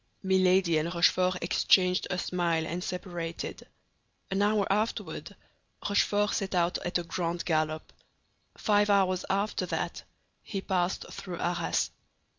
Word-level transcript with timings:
Milady 0.23 0.79
and 0.79 0.91
Rochefort 0.95 1.37
exchanged 1.43 2.07
a 2.09 2.17
smile 2.17 2.65
and 2.65 2.83
separated. 2.83 3.67
An 4.31 4.41
hour 4.41 4.65
afterward 4.73 5.35
Rochefort 5.87 6.33
set 6.33 6.55
out 6.55 6.79
at 6.79 6.97
a 6.97 7.03
grand 7.03 7.45
gallop; 7.45 7.93
five 8.57 8.89
hours 8.89 9.25
after 9.29 9.67
that 9.67 10.01
he 10.41 10.59
passed 10.59 11.05
through 11.13 11.37
Arras. 11.37 11.91